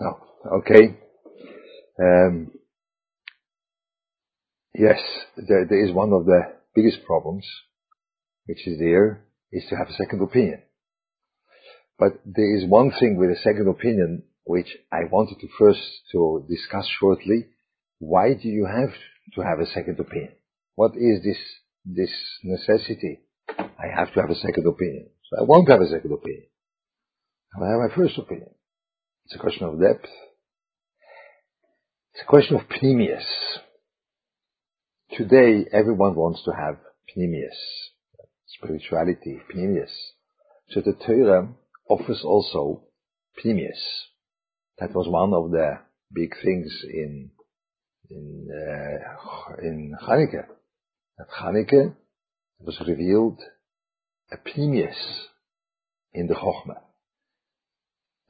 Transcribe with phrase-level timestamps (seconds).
[0.00, 0.98] Oh, okay.
[2.00, 2.50] Um,
[4.74, 4.98] yes,
[5.36, 6.40] there, there is one of the
[6.74, 7.46] biggest problems,
[8.46, 10.62] which is there, is to have a second opinion.
[11.98, 15.80] But there is one thing with a second opinion which I wanted to first
[16.12, 17.46] to discuss shortly.
[17.98, 18.90] Why do you have
[19.34, 20.32] to have a second opinion?
[20.74, 21.38] What is this
[21.86, 22.10] this
[22.42, 23.20] necessity?
[23.48, 25.08] I have to have a second opinion.
[25.30, 26.46] So I won't have a second opinion.
[27.56, 28.50] I'll have my first opinion.
[29.26, 30.08] It's a question of depth.
[32.12, 33.24] It's a question of pnimius.
[35.12, 36.76] Today, everyone wants to have
[37.08, 37.56] pnimius,
[38.46, 39.92] spirituality, pnimius.
[40.70, 41.48] So the Torah
[41.88, 42.82] offers also
[43.42, 43.80] pnimius.
[44.78, 45.78] That was one of the
[46.12, 47.30] big things in
[48.10, 50.46] in uh, in Hanukkah.
[51.18, 51.94] At Hanukkah
[52.58, 53.40] was revealed
[54.30, 54.96] a pnimius
[56.12, 56.80] in the Chokhmah.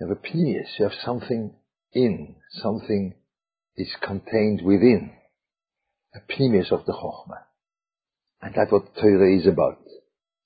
[0.00, 1.54] You have a pnimius, you have something
[1.92, 3.14] in, something
[3.76, 5.12] is contained within,
[6.14, 7.44] a pnimius of the Chokhmah.
[8.42, 9.78] And that's what Torah is about.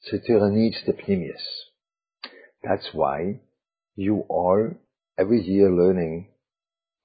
[0.03, 1.43] So Torah needs the pnimius.
[2.63, 3.41] That's why
[3.97, 4.77] you are
[5.19, 6.29] every year learning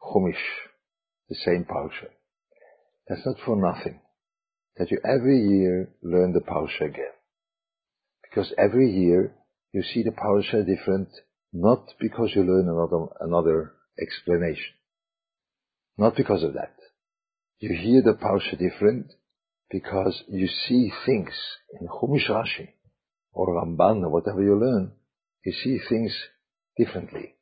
[0.01, 0.35] Chumash,
[1.29, 2.09] the same Parsha.
[3.07, 3.99] That's not for nothing.
[4.77, 7.13] That you every year learn the Parsha again.
[8.23, 9.35] Because every year
[9.71, 11.09] you see the Parsha different,
[11.53, 14.73] not because you learn another, another explanation.
[15.97, 16.73] Not because of that.
[17.59, 19.13] You hear the Parsha different
[19.69, 21.31] because you see things
[21.79, 22.69] in Chumash Rashi
[23.31, 24.91] or Ramban or whatever you learn,
[25.45, 26.13] you see things
[26.77, 27.35] differently.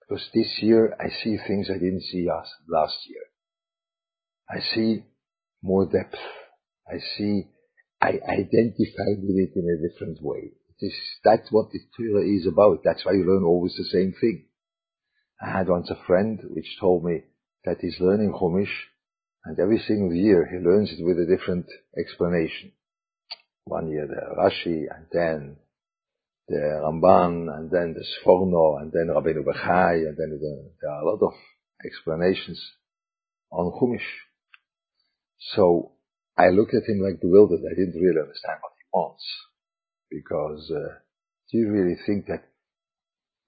[0.00, 2.26] Because this year I see things I didn't see
[2.68, 3.22] last year.
[4.48, 5.04] I see
[5.62, 6.18] more depth.
[6.88, 7.48] I see,
[8.00, 10.52] I identify with it in a different way.
[10.78, 12.82] It is, that's what the Torah is about.
[12.84, 14.46] That's why you learn always the same thing.
[15.40, 17.22] I had once a friend which told me
[17.64, 18.72] that he's learning Chumash
[19.44, 21.66] and every single year he learns it with a different
[21.98, 22.72] explanation.
[23.64, 25.56] One year the Rashi and then
[26.48, 31.02] the Ramban and then the Sforno and then Rabbeinu Bechai and then the, there are
[31.02, 31.32] a lot of
[31.84, 32.62] explanations
[33.50, 34.00] on Chumash.
[35.54, 35.92] So
[36.36, 37.60] I looked at him like bewildered.
[37.60, 39.24] I didn't really understand what he wants
[40.10, 40.98] because uh,
[41.50, 42.44] do you really think that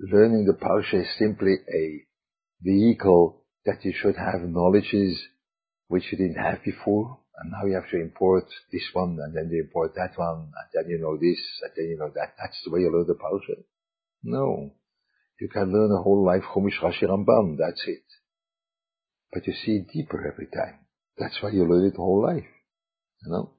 [0.00, 2.04] learning the Parsha is simply a
[2.62, 5.18] vehicle that you should have knowledges
[5.88, 7.18] which you didn't have before?
[7.38, 10.68] and now you have to import this one, and then you import that one, and
[10.74, 12.34] then you know this, and then you know that.
[12.38, 13.62] That's the way you learn the Parsha.
[14.24, 14.72] No.
[15.40, 18.02] You can learn a whole life Chumash Rashi Ramban, that's it.
[19.32, 20.80] But you see it deeper every time.
[21.16, 22.48] That's why you learn it the whole life.
[23.22, 23.52] You know?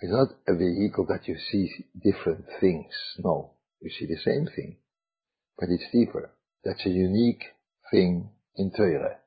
[0.00, 2.92] It's not a vehicle that you see different things.
[3.18, 3.52] No.
[3.80, 4.76] You see the same thing.
[5.58, 6.32] But it's deeper.
[6.64, 7.42] That's a unique
[7.90, 9.18] thing in Torah.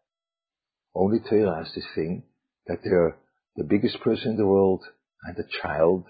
[0.93, 2.23] Only Torah has this thing
[2.67, 3.17] that they're
[3.55, 4.83] the biggest person in the world
[5.23, 6.05] and the child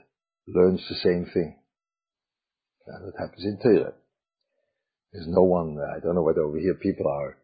[0.47, 1.57] learns the same thing.
[2.87, 3.93] And that happens in Torah.
[5.13, 7.37] There's no one, I don't know whether over here people are,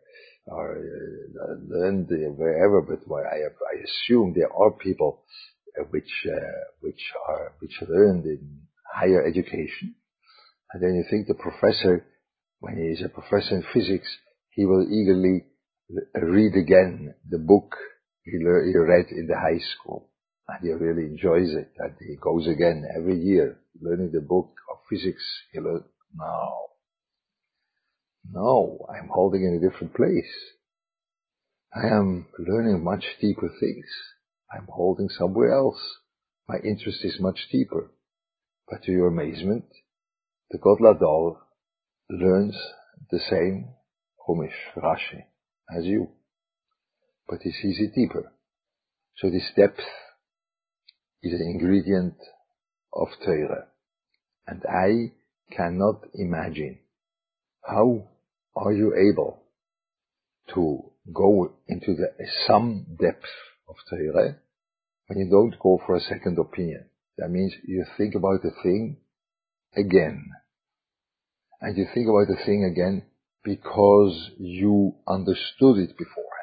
[0.52, 5.24] are uh, learned wherever, but I, I assume there are people
[5.90, 8.62] which, uh, which are, which learned in
[8.94, 9.96] higher education.
[10.72, 12.06] And then you think the professor,
[12.60, 14.08] when he is a professor in physics,
[14.50, 15.46] he will eagerly
[16.16, 17.76] read again the book
[18.24, 20.10] he, read in the high school.
[20.48, 21.72] And he really enjoys it.
[21.78, 25.24] And he goes again every year, learning the book of physics.
[25.52, 26.66] He learns, no.
[28.32, 30.34] No, I'm holding in a different place.
[31.76, 33.86] I am learning much deeper things.
[34.52, 35.82] I'm holding somewhere else.
[36.48, 37.92] My interest is much deeper.
[38.70, 39.66] But to your amazement,
[40.52, 41.38] the Gadol HaDor
[42.10, 42.56] learns
[43.12, 43.70] the same
[44.28, 45.24] Chumash, Rashi,
[45.76, 46.10] as you
[47.28, 48.32] but he sees it deeper.
[49.18, 49.82] So this depth
[51.24, 52.16] is an ingredient
[52.94, 53.68] of Torah.
[54.48, 55.14] And I
[55.56, 56.80] cannot imagine
[57.64, 58.08] how
[58.56, 59.42] are you able
[60.54, 62.14] to go into the
[62.48, 63.26] some depth
[63.68, 64.38] of Torah
[65.08, 66.86] when you don't go for a second opinion.
[67.18, 68.98] That means you think about the thing
[69.76, 70.26] again.
[71.62, 73.04] And you think about the thing again
[73.44, 76.36] because you understood it beforehand.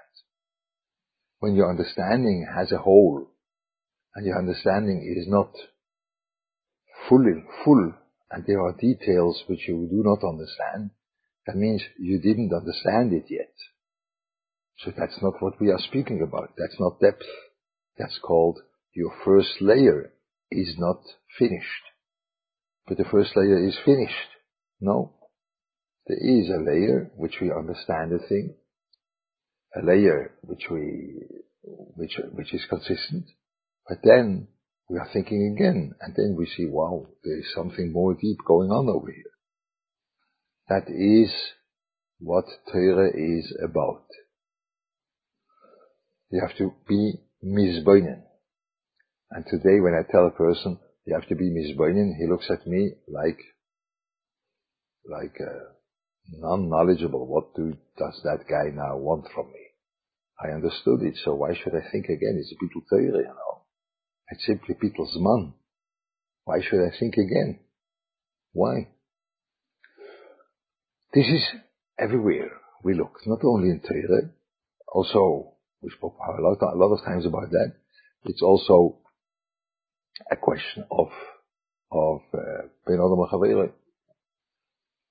[1.43, 3.27] when your understanding has a hole
[4.15, 5.51] and your understanding is not
[7.09, 7.93] fully full
[8.31, 10.91] and there are details which you do not understand,
[11.45, 13.53] that means you didn't understand it yet.
[14.79, 16.55] So that's not what we are speaking about.
[16.59, 17.27] That's not depth.
[17.99, 18.59] That's called
[18.95, 20.13] your first layer
[20.51, 21.01] is not
[21.39, 21.85] finished.
[22.87, 24.31] But the first layer is finished.
[24.81, 25.15] No.
[26.07, 28.55] There is a layer which we understand the thing
[29.75, 31.15] a layer which we,
[31.63, 33.25] which, which is consistent.
[33.89, 34.49] But then
[34.89, 38.71] we are thinking again, and then we see, wow, there is something more deep going
[38.71, 39.25] on over here.
[40.69, 41.33] That is
[42.19, 44.05] what Torah is about.
[46.33, 47.13] You have to be
[47.45, 48.23] mizboinen.
[49.31, 52.67] And today when I tell a person, you have to be mizboinen, he looks at
[52.67, 53.39] me like,
[55.05, 55.73] like, uh,
[56.31, 57.27] non-knowledgeable.
[57.27, 59.61] What do, does that guy now want from me?
[60.43, 62.41] I understood it, so why should I think again?
[62.41, 62.55] It's
[62.89, 63.63] Torah, you know.
[64.31, 65.53] It's simply bittul zman.
[66.45, 67.61] Why should I think again?
[68.53, 68.89] Why?
[71.13, 71.45] This is
[71.99, 72.51] everywhere
[72.83, 74.31] we look, not only in Torah,
[74.89, 75.52] also,
[75.83, 77.73] we spoke a lot, a lot of times about that,
[78.25, 78.99] it's also
[80.31, 81.09] a question of,
[81.91, 82.69] of, uh,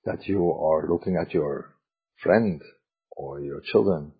[0.04, 1.74] that you are looking at your
[2.22, 2.62] friend
[3.10, 4.12] or your children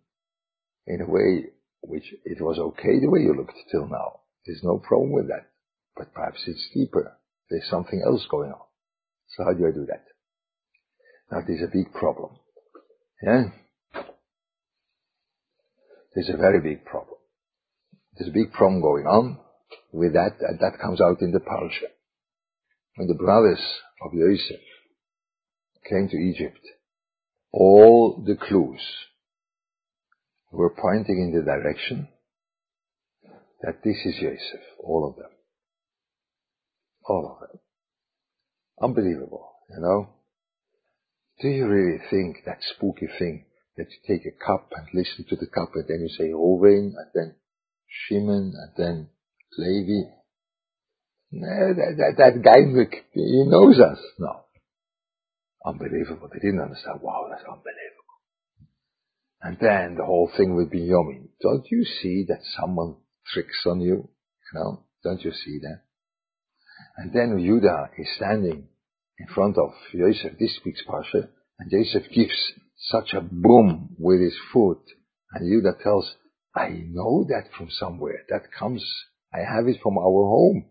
[0.87, 1.47] in a way
[1.83, 4.21] which it was okay the way you looked till now.
[4.47, 5.49] There's no problem with that.
[5.97, 7.17] But perhaps it's deeper.
[7.51, 8.67] There's something else going on.
[9.37, 10.05] So how do I do that?
[11.31, 12.37] That is a big problem.
[13.23, 13.45] Yeah?
[16.15, 17.17] There's a very big problem.
[18.15, 19.39] There's a big problem going on
[19.93, 21.87] with that, and that comes out in the parasha.
[22.97, 23.61] When the brothers
[24.05, 24.61] of Yosef
[25.89, 26.61] came to Egypt,
[27.51, 28.81] all the clues
[30.51, 32.09] were pointing in the direction
[33.63, 35.31] that this is Yosef, all of them.
[37.09, 37.61] All of them.
[38.83, 40.09] Unbelievable, you know?
[41.41, 45.37] Do you really think that spooky thing that you take a cup and listen to
[45.37, 47.35] the cup and then you say Reuven and then
[47.89, 49.09] Shimon and then
[49.59, 50.11] Levi?
[51.33, 52.61] No, that, that, that guy,
[53.15, 53.99] he knows us.
[54.19, 54.45] No.
[55.65, 56.29] Unbelievable.
[56.33, 57.01] They didn't understand.
[57.01, 58.03] Wow, that's unbelievable.
[59.41, 61.29] And then the whole thing with Binyamin.
[61.41, 62.97] Don't you see that someone
[63.33, 64.09] tricks on you?
[64.53, 65.83] You know, don't you see that?
[66.97, 68.69] And then Judah is standing
[69.19, 71.29] in front of Yosef, this speaks Pasha,
[71.59, 72.53] and Yosef gives
[72.83, 74.83] such a boom with his foot,
[75.33, 76.15] and Judah tells,
[76.55, 78.25] I know that from somewhere.
[78.29, 78.85] That comes,
[79.33, 80.67] I have it from our home.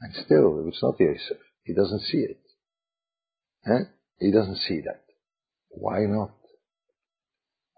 [0.00, 1.38] And still, it's not Yosef.
[1.64, 2.40] He doesn't see it.
[3.66, 3.84] Eh?
[4.18, 5.04] He doesn't see that.
[5.68, 6.34] Why not?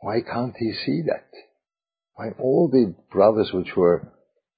[0.00, 1.28] Why can't he see that?
[2.14, 4.12] Why all the brothers which were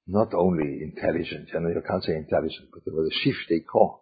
[0.07, 4.01] not only intelligent, and you can't say intelligent, but they were the shiftei koch.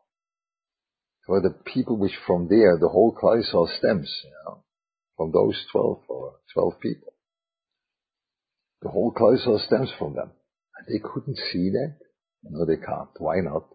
[1.26, 4.64] They were the people which from there the whole Klausel stems, you know,
[5.16, 7.12] from those 12 or 12 people.
[8.82, 10.30] The whole Klausel stems from them.
[10.76, 11.96] And they couldn't see that?
[12.42, 13.10] No, they can't.
[13.18, 13.68] Why not?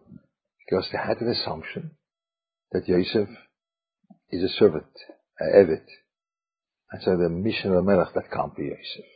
[0.66, 1.92] Because they had an assumption
[2.72, 3.28] that Yosef
[4.30, 4.84] is a servant,
[5.40, 5.86] a Eved.
[6.90, 9.10] And so the mission of Melech, that can't be Yosef.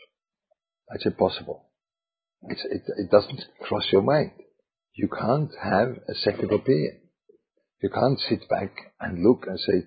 [0.88, 1.68] That's impossible.
[2.48, 4.32] It's, it, it doesn't cross your mind.
[4.94, 7.00] You can't have a second opinion.
[7.82, 9.86] You can't sit back and look and say,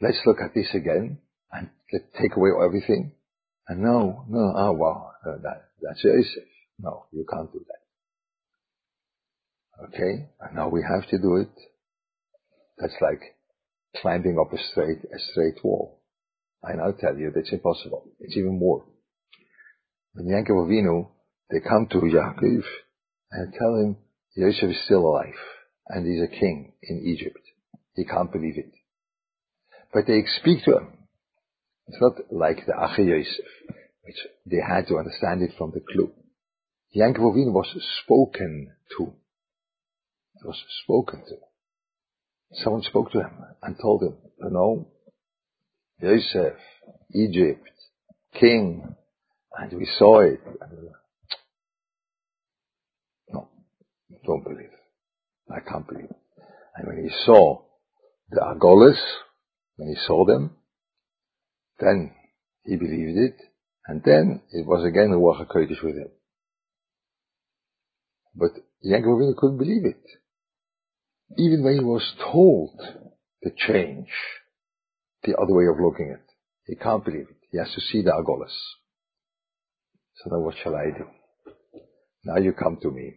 [0.00, 1.18] let's look at this again
[1.52, 3.12] and take away everything.
[3.68, 6.44] And no, no, ah, oh, uh, that, that's Yosef.
[6.78, 7.80] No, you can't do that.
[9.88, 10.30] Okay?
[10.40, 11.50] And now we have to do it.
[12.78, 13.20] That's like
[13.96, 16.00] climbing up a straight, a straight wall.
[16.64, 18.04] I now tell you that's impossible.
[18.20, 18.84] It's even more.
[20.14, 21.08] When Yankov Avinu,
[21.50, 22.62] they come to Yaakov
[23.32, 23.96] and tell him
[24.36, 25.34] Yosef is still alive
[25.88, 27.40] and he's a king in Egypt.
[27.94, 28.72] He can't believe it.
[29.92, 30.88] But they speak to him.
[31.90, 33.44] It's not like the Achi Yosef,
[34.04, 34.14] which
[34.46, 36.12] they had to understand it from the clue.
[36.94, 37.66] Yankov Avinu was
[38.04, 39.12] spoken to.
[40.36, 41.34] It was spoken to.
[42.62, 44.86] Someone spoke to him and told him, you know,
[46.00, 46.54] Yosef,
[47.12, 47.68] Egypt,
[48.34, 48.94] king,
[49.58, 50.40] and we saw it.
[50.62, 50.66] Uh,
[53.30, 53.48] no,
[54.24, 54.70] don't believe.
[55.50, 56.14] I can't believe.
[56.76, 57.62] And when he saw
[58.30, 59.00] the Argolis,
[59.74, 60.56] when he saw them,
[61.80, 62.12] then
[62.64, 63.36] he believed it,
[63.86, 66.10] and then it was again a Ruach HaKodesh with him.
[68.34, 68.52] But
[68.84, 70.02] Yankov couldn't believe it
[71.36, 72.70] even when he was told
[73.42, 74.08] to change
[75.22, 76.30] the other way of looking at it,
[76.66, 77.36] he can't believe it.
[77.50, 78.54] He has to see the Argolis.
[80.16, 81.04] So now what shall I do?
[82.24, 83.14] Now you come to me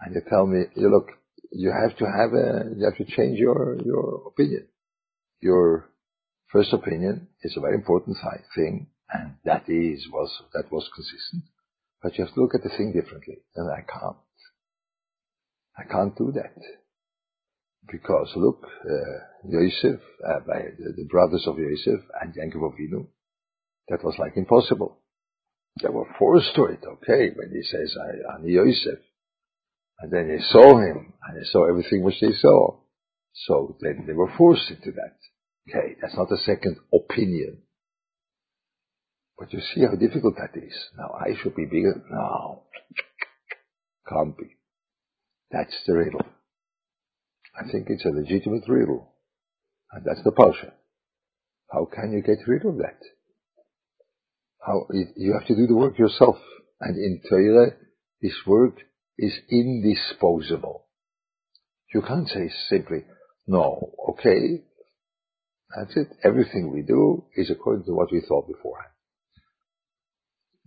[0.00, 1.08] and you tell me, you look,
[1.52, 4.68] you have to have a, you have to change your, your opinion.
[5.40, 5.90] Your
[6.52, 8.16] first opinion is a very important
[8.54, 11.44] thing and that is, was, that was consistent.
[12.02, 14.16] But you have to look at the thing differently and I can't.
[15.78, 16.54] I can't do that.
[17.90, 23.06] Because look, uh, Yosef, uh, by the, the, brothers of Yosef and Yankov Avinu,
[23.88, 24.98] that was like impossible.
[25.80, 27.94] They were forced to it, okay, when he says,
[28.34, 28.98] Ani Yosef.
[30.00, 32.80] And then they saw him, and they saw everything which they saw.
[33.46, 35.16] So then they were forced into that.
[35.68, 37.62] Okay, that's not a second opinion.
[39.38, 40.74] But you see how difficult that is.
[40.96, 42.02] Now I should be bigger.
[42.10, 42.62] No.
[44.08, 44.56] Can't be.
[45.50, 46.24] That's the riddle.
[47.58, 49.12] I think it's a legitimate riddle.
[49.92, 50.72] And that's the Parsha.
[51.72, 53.00] How can you get rid of that?
[54.64, 56.36] How, you have to do the work yourself.
[56.80, 57.72] And in Torah,
[58.20, 58.78] this work
[59.18, 60.86] is indisposable.
[61.94, 63.04] You can't say simply,
[63.46, 64.64] no, okay,
[65.74, 66.08] that's it.
[66.22, 68.92] Everything we do is according to what we thought beforehand.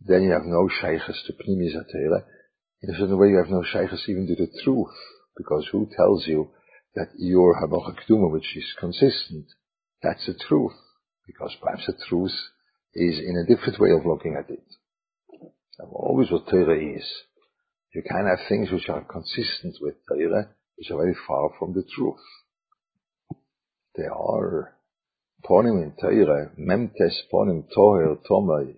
[0.06, 2.26] Then you have no shaykhs to pnimis Torah.
[2.82, 4.96] In a certain way, you have no shaykhs even to the truth,
[5.38, 6.50] because who tells you
[6.96, 9.46] that your halacha keduma, which is consistent,
[10.02, 10.74] that's the truth,
[11.28, 12.34] because perhaps the truth
[12.94, 14.64] is in a different way of looking at it.
[15.80, 17.06] And always what Torah is.
[17.94, 21.84] You can have things which are consistent with Torah, which are very far from the
[21.96, 22.20] truth.
[23.96, 24.76] They are
[25.46, 28.76] ponim in Torah, memtes ponim toher tomai,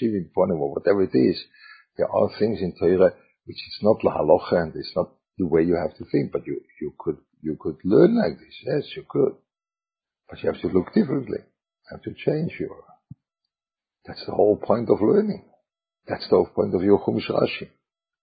[0.00, 1.42] shivim ponim, or whatever it is.
[1.96, 5.76] There are things in Torah which is not lahalocha and it's not the way you
[5.76, 8.54] have to think, but you, you could, you could learn like this.
[8.64, 9.34] Yes, you could.
[10.28, 11.38] But you have to look differently.
[11.40, 12.84] You have to change your,
[14.06, 15.44] that's the whole point of learning.
[16.06, 17.68] That's the whole point of your Chumash Rashi.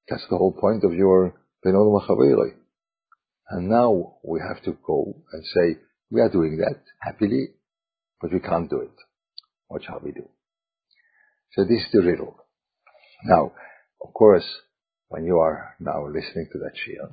[0.07, 2.53] That's the whole point of your Benod Machaveri.
[3.49, 5.81] And now we have to go and say,
[6.11, 7.49] we are doing that happily,
[8.21, 8.95] but we can't do it.
[9.67, 10.27] What shall we do?
[11.53, 12.37] So this is the riddle.
[13.25, 13.51] Now,
[14.01, 14.45] of course,
[15.09, 17.09] when you are now listening to that shir,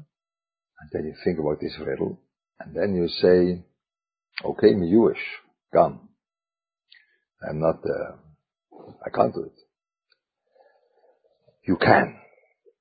[0.80, 2.20] and then you think about this riddle,
[2.60, 3.64] and then you say,
[4.44, 5.18] okay, I'm Jewish,
[5.72, 6.00] gone.
[7.48, 8.16] I'm not, uh,
[9.04, 9.52] I can't do it.
[11.66, 12.16] You can.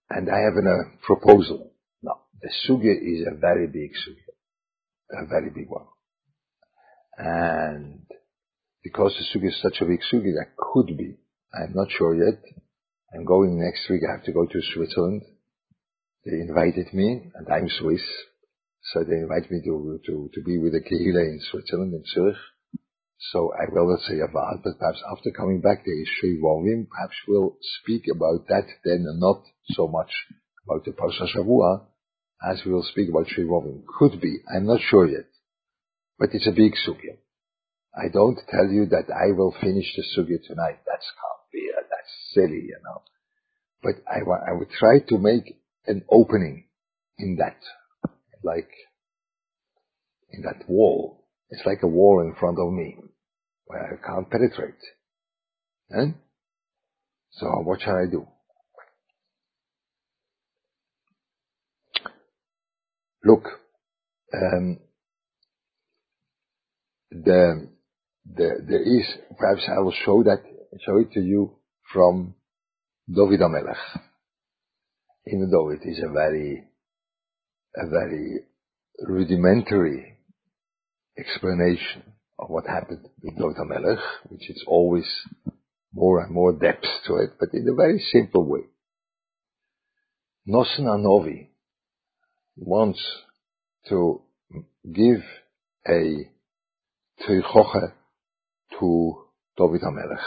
[0.09, 1.71] And I have a proposal.
[2.03, 5.23] Now, the sugya is a very big sugya.
[5.23, 5.85] A very big one.
[7.17, 8.05] And
[8.85, 11.17] because the sugya is such a big sugya, that could be.
[11.57, 12.37] I'm not sure yet.
[13.11, 14.01] I'm going next week.
[14.07, 15.23] I have to go to Switzerland.
[16.23, 18.05] They invited me, and I'm Swiss.
[18.93, 22.37] So they invite me to, to, to be with the Kehila in Switzerland, in Zurich.
[23.33, 26.85] So I will not say about, but perhaps after coming back there is Sri Wovim.
[26.87, 29.41] Perhaps we'll speak about that then and not
[29.73, 30.11] so much
[30.63, 31.87] about the Parsha Shavua
[32.45, 33.49] as we will speak about Sri.
[33.97, 34.37] Could be.
[34.53, 35.25] I'm not sure yet.
[36.19, 37.17] But it's a big sugya.
[37.97, 40.79] I don't tell you that I will finish the sugya tonight.
[40.85, 41.69] That's can't be.
[41.73, 43.01] That's silly, you know.
[43.81, 46.65] But I, I would try to make an opening
[47.17, 47.57] in that,
[48.43, 48.69] like
[50.31, 51.25] in that wall.
[51.49, 52.97] It's like a wall in front of me
[53.65, 54.81] where I can't penetrate.
[55.89, 56.15] And
[57.31, 58.27] so what shall I do?
[63.23, 63.45] Look,
[64.33, 64.79] um,
[67.11, 67.69] the,
[68.33, 69.05] the, there is,
[69.37, 70.41] perhaps I will show that,
[70.85, 71.55] show it to you
[71.93, 72.35] from
[73.07, 73.99] David HaMelech.
[75.27, 76.63] Even though it is a very,
[77.75, 78.39] a very
[79.01, 80.17] rudimentary
[81.17, 82.03] explanation
[82.37, 85.05] of what happened with David HaMelech, which is always
[85.93, 88.61] more and more depth to it, but in a very simple way.
[90.47, 91.47] Nosan Anovi
[92.57, 92.99] wants
[93.89, 94.21] to
[94.91, 95.23] give
[95.87, 96.29] a
[97.21, 97.93] Teichoche
[98.79, 99.25] to
[99.57, 100.23] David HaMelech,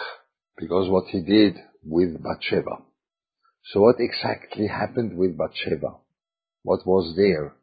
[0.56, 2.82] because what he did with Bathsheba.
[3.72, 5.96] So what exactly happened with Bathsheba?
[6.62, 7.54] What was there?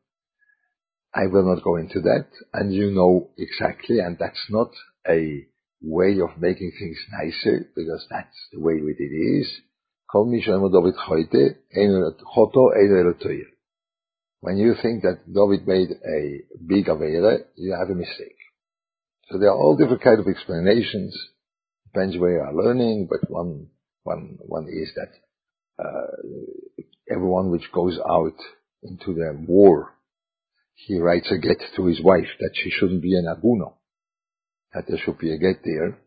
[1.13, 4.71] I will not go into that, and you know exactly, and that's not
[5.07, 5.47] a
[5.81, 9.61] way of making things nicer, because that's the way it is.
[14.41, 18.34] When you think that David made a big Avera, you have a mistake.
[19.29, 21.17] So there are all different kind of explanations.
[21.91, 23.67] Depends where you are learning, but one,
[24.03, 28.37] one, one is that, uh, everyone which goes out
[28.83, 29.93] into the war,
[30.75, 33.73] he writes a get to his wife that she shouldn't be an aguno.
[34.73, 35.97] That there should be a get there.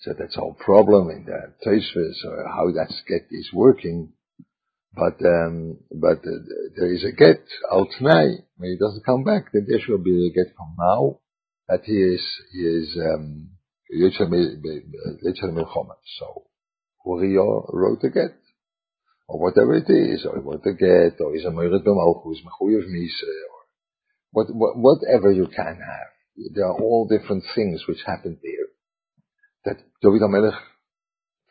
[0.00, 4.12] So that's our problem in the Tosfos or how that get is working.
[4.94, 6.38] But um, but uh,
[6.76, 7.42] there is a get
[7.72, 9.46] out now when he doesn't come back.
[9.52, 11.20] Then there should be a get from now
[11.68, 13.50] that he is he is um,
[16.18, 16.44] So
[17.06, 18.36] Uriah wrote a get,
[19.28, 23.22] or whatever it is, or wrote a get, or is a Moiret B'Malchus, Mechuyev Mise,
[23.22, 23.60] or
[24.32, 26.10] what, what, whatever you can have.
[26.54, 28.68] There are all different things which happened there
[29.64, 30.58] that David HaMelech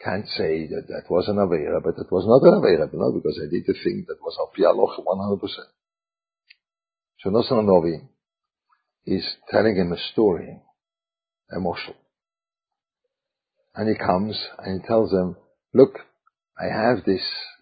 [0.03, 3.39] can't say that that was an Avera, but it was not an Avera, no, because
[3.41, 5.41] I did the thing that was Al Pialoch 100%.
[7.19, 7.99] So Nosson Novi
[9.07, 10.59] is telling him a story,
[11.49, 11.95] a moshel.
[13.73, 15.37] And he comes and he tells them,
[15.73, 15.99] look,
[16.59, 17.21] I have this,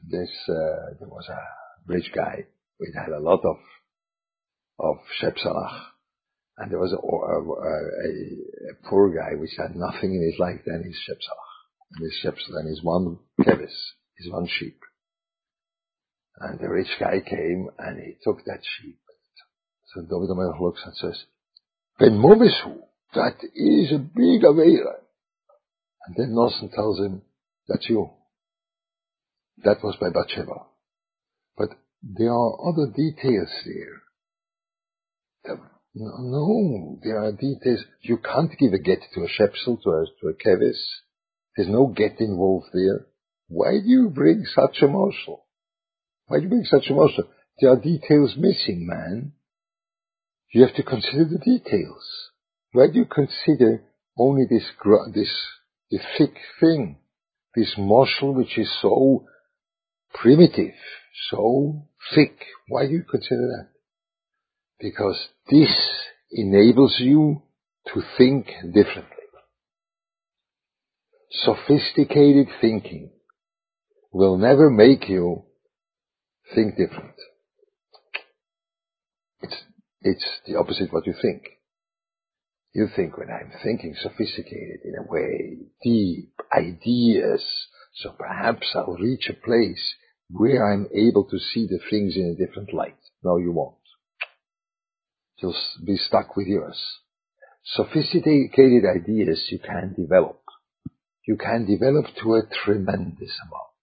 [0.10, 1.40] this, uh, there was a
[1.86, 2.48] rich guy.
[2.80, 3.58] We had a lot of,
[4.80, 5.82] of Shepsalach.
[6.58, 10.84] And there was a, a, a, poor guy which had nothing in his life than
[10.84, 11.54] his Shepsalach.
[11.92, 13.76] And his Shepsalach and his one kevis,
[14.18, 14.80] his one sheep.
[16.40, 19.00] And the rich guy came and he took that sheep.
[19.94, 21.26] So David HaMelech looks and says,
[22.00, 22.78] Ben Momisu,
[23.14, 24.96] that is a big Avera.
[26.06, 27.22] And then Nosson tells him,
[27.68, 28.10] that's you.
[29.64, 30.66] That was by Bathsheba.
[31.58, 31.70] But
[32.04, 34.02] there are other details there.
[35.96, 37.86] No, there are details.
[38.02, 40.78] You can't give a get to a Shepsel, to a, to a Kevis.
[41.56, 43.06] There's no get involved there.
[43.48, 45.40] Why do you bring such a moshel?
[46.28, 47.30] Why do you bring such a moshel?
[47.60, 49.32] There are details missing, man.
[50.52, 52.04] You have to consider the details.
[52.72, 53.84] Why do you consider
[54.18, 54.64] only this,
[55.14, 55.34] this,
[55.92, 56.98] the thick thing,
[57.56, 59.26] this moshel which is so
[60.14, 60.74] primitive,
[61.30, 62.38] so thick?
[62.68, 63.68] Why do you consider that?
[64.80, 65.18] Because
[65.50, 65.74] this
[66.32, 67.44] enables you
[67.94, 69.12] to think differently.
[71.32, 73.12] Sophisticated thinking
[74.12, 75.44] will never make you
[76.54, 77.16] think different.
[79.42, 79.56] It's,
[80.06, 81.44] it's the opposite what you think.
[82.74, 87.42] You think when I'm thinking sophisticated in a way, deep ideas,
[87.96, 89.96] so perhaps I'll reach a place
[90.30, 93.00] where I'm able to see the things in a different light.
[93.24, 93.78] No, you won't.
[95.38, 96.80] You'll be stuck with yours.
[97.64, 100.42] Sophisticated ideas you can develop.
[101.28, 103.75] You can develop to a tremendous amount.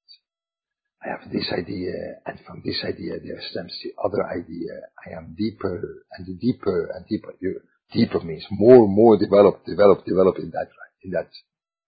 [1.04, 4.86] I have this idea, and from this idea there stems the other idea.
[5.04, 7.34] I am deeper and deeper and deeper.
[7.40, 7.60] You,
[7.92, 10.68] deeper means more and more develop, develop, develop in that
[11.02, 11.28] in that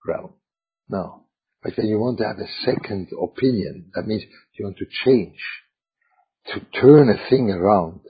[0.05, 0.35] realm.
[0.89, 1.27] No.
[1.63, 5.39] But when you want to have a second opinion, that means you want to change.
[6.49, 8.01] To turn a thing around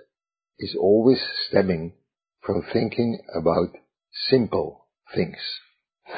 [0.58, 1.92] is always stemming
[2.40, 3.76] from thinking about
[4.28, 5.36] simple things,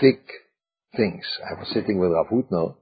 [0.00, 0.22] thick
[0.96, 1.24] things.
[1.44, 2.76] I was sitting with Rav Hutner,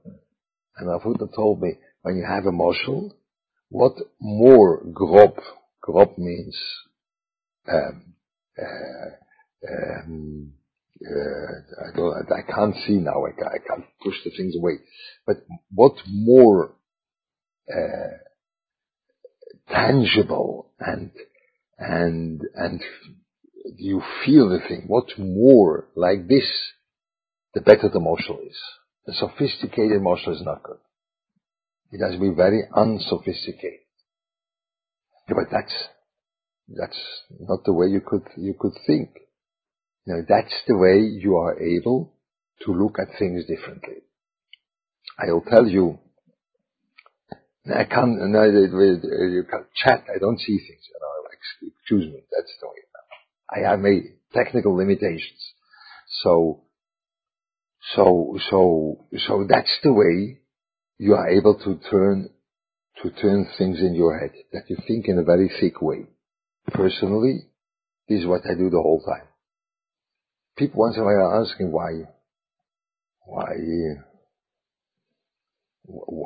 [0.77, 1.73] and Rav Hutner told me,
[2.05, 3.09] when you have a moshel,
[3.69, 5.39] what more grob,
[5.81, 6.55] grob means,
[7.67, 8.13] um,
[8.61, 10.53] uh, um,
[11.03, 14.73] uh, I don't, I can't see now, I, can, I can't push the things away,
[15.25, 15.37] but
[15.73, 16.75] what more,
[17.75, 18.17] uh,
[19.67, 21.09] tangible and
[21.79, 22.83] and and
[23.77, 24.83] you feel the thing.
[24.85, 26.45] What more like this,
[27.55, 28.57] the better the moshel is.
[29.07, 30.77] The sophisticated moshel is not good.
[31.91, 33.79] It has to be very unsophisticated.
[35.27, 35.73] Yeah, but that's
[36.67, 36.99] that's
[37.39, 39.09] not the way you could you could think.
[40.05, 42.13] You know, that's the way you are able
[42.65, 44.03] to look at things differently.
[45.19, 45.99] I'll tell you.
[47.73, 48.17] I can't.
[48.29, 50.05] No, you can't chat.
[50.13, 50.83] I don't see things.
[50.87, 51.15] You know,
[51.79, 52.85] excuse me, that's the way.
[53.49, 55.53] I have made technical limitations.
[56.23, 56.63] So,
[57.95, 60.39] so, so, so that's the way
[60.97, 62.29] you are able to turn,
[63.03, 66.07] to turn things in your head, that you think in a very thick way.
[66.67, 67.47] Personally,
[68.07, 69.27] this is what I do the whole time.
[70.57, 71.91] People once in a while are asking why,
[73.25, 73.49] why,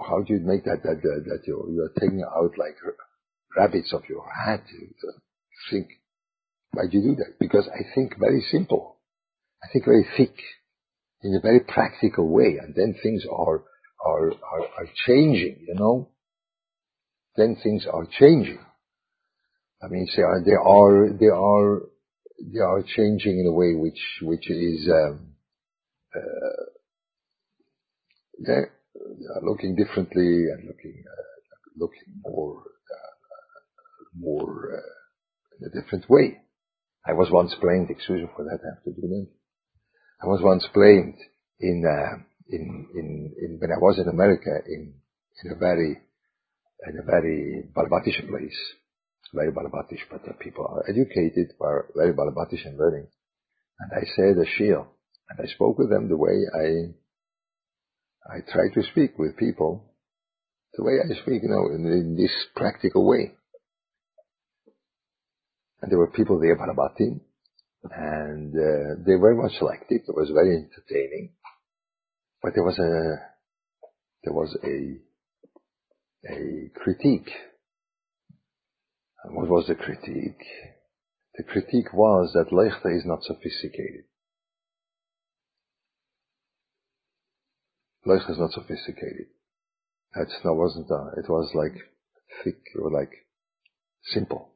[0.07, 2.75] how do you make that, that, that, that you're, you're taking out like
[3.57, 4.63] rabbits of your hat?
[5.71, 5.87] think,
[6.71, 7.39] why do you do that?
[7.39, 8.97] Because I think very simple.
[9.63, 10.35] I think very thick
[11.21, 12.57] in a very practical way.
[12.61, 13.63] And then things are,
[14.05, 16.09] are, are, are changing, you know?
[17.35, 18.59] Then things are changing.
[19.81, 21.81] I mean, are, they are, they are,
[22.53, 25.35] they are changing in a way which, which is, um,
[26.15, 26.63] uh,
[28.39, 28.73] they're,
[29.43, 36.37] looking differently and looking, uh, looking more, uh, more, uh, in a different way.
[37.07, 39.27] I was once blamed, excuse me for that, I have to do that.
[40.21, 41.15] I was once blamed
[41.59, 44.93] in, uh, in, in, in, when I was in America in,
[45.43, 45.97] in a very,
[46.87, 48.59] in a very Balabatish place.
[49.33, 53.07] Very Balabatish, but the people are educated, are very Balabatish and learning.
[53.79, 54.87] And I said a shield,
[55.29, 56.91] and I spoke with them the way I,
[58.33, 59.93] I try to speak with people,
[60.75, 63.35] the way I speak, you know, in, in this practical way.
[65.81, 67.21] And there were people there, Balabatim,
[67.83, 70.01] and uh, they very much liked it.
[70.07, 71.31] It was very entertaining.
[72.41, 73.19] But there was a
[74.23, 74.99] there was a
[76.29, 77.31] a critique.
[79.25, 80.45] What was the critique?
[81.35, 84.05] The critique was that Leuchter is not sophisticated.
[88.05, 89.27] Leuchter is not sophisticated.
[90.15, 91.75] That's wasn't uh, it was like
[92.43, 93.11] thick or like
[94.03, 94.49] simple.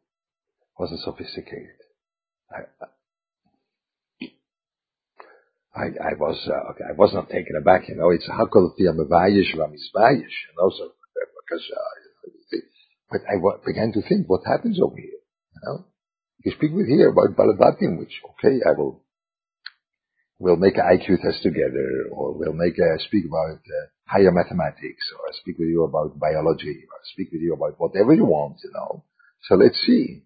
[0.61, 1.77] It wasn't sophisticated.
[2.49, 2.85] I,
[5.75, 8.11] I, I was uh, okay, I was not taken aback, you know.
[8.11, 10.69] It's how hakol tia mevayish v'misvayish, you know.
[10.69, 12.03] So because uh,
[13.09, 15.21] but I began to think, what happens over here?
[15.53, 15.85] You know,
[16.43, 19.01] you speak with here about balabatim, which okay, I will.
[20.39, 25.05] We'll make an IQ test together, or we'll make a speak about uh, higher mathematics,
[25.13, 28.25] or I speak with you about biology, or I speak with you about whatever you
[28.25, 29.05] want, you know.
[29.47, 30.23] So let's see.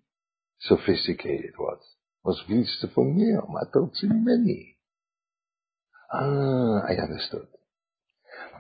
[0.60, 1.80] Sophisticated what?
[2.24, 3.44] Was willst du von mir?
[4.04, 4.77] many.
[6.12, 7.48] Ah, I understood.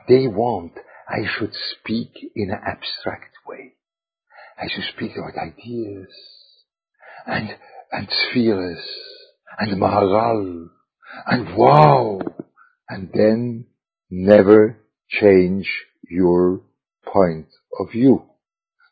[0.07, 0.73] They want
[1.07, 3.73] I should speak in an abstract way.
[4.57, 6.07] I should speak about ideas
[7.25, 7.49] and
[7.91, 8.83] and spheres
[9.57, 10.69] and Maharal
[11.27, 12.19] and wow
[12.89, 13.65] and then
[14.09, 14.77] never
[15.09, 15.69] change
[16.09, 16.61] your
[17.05, 17.47] point
[17.79, 18.23] of view.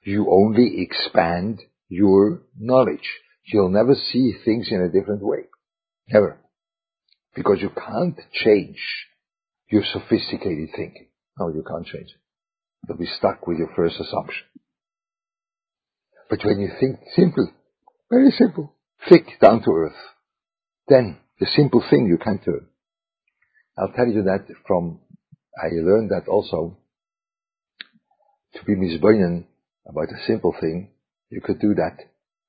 [0.03, 3.09] You only expand your knowledge.
[3.45, 5.45] You'll never see things in a different way.
[6.09, 6.39] Never.
[7.35, 8.79] Because you can't change
[9.69, 11.07] your sophisticated thinking.
[11.37, 12.21] No, you can't change it.
[12.87, 14.43] You'll be stuck with your first assumption.
[16.29, 17.51] But when you think simple,
[18.09, 18.73] very simple,
[19.09, 20.01] thick, down to earth,
[20.87, 22.67] then the simple thing you can turn.
[23.77, 25.01] I'll tell you that from,
[25.61, 26.77] I learned that also,
[28.53, 29.45] to be misboinen
[29.87, 30.91] about a simple thing,
[31.29, 31.97] you could do that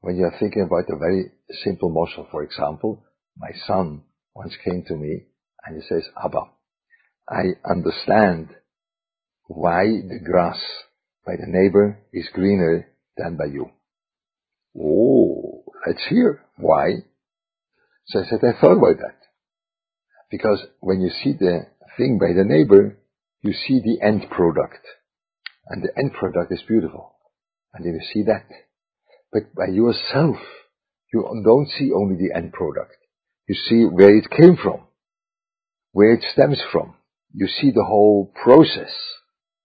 [0.01, 1.33] when you're thinking about a very
[1.65, 2.27] simple motion.
[2.31, 3.05] For example,
[3.37, 4.03] my son
[4.37, 5.23] once came to me
[5.65, 6.43] and he says, Abba,
[7.29, 8.51] I understand
[9.47, 10.61] why the grass
[11.25, 13.71] by the neighbor is greener than by you.
[14.79, 16.97] Oh, let's hear why.
[18.09, 19.17] So I said, I thought about that.
[20.31, 22.99] Because when you see the thing by the neighbor,
[23.41, 24.85] you see the end product.
[25.69, 27.17] And the end product is beautiful.
[27.73, 28.47] And you see that.
[29.33, 30.37] But by yourself,
[31.13, 32.97] you don't see only the end product.
[33.47, 34.81] You see where it came from,
[35.93, 36.95] where it stems from.
[37.33, 38.93] You see the whole process.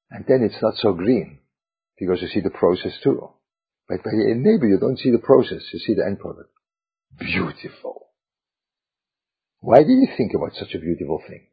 [0.10, 1.40] And then it's not so green
[1.98, 3.30] because you see the process too.
[3.88, 6.50] But by your neighbor, you don't see the process, you see the end product.
[7.18, 8.08] Beautiful.
[9.60, 11.48] Why did he think about such a beautiful thing?